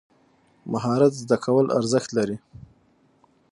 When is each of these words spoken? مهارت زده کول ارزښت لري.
مهارت 0.71 1.13
زده 1.21 1.37
کول 1.45 1.65
ارزښت 1.79 2.09
لري. 2.17 2.37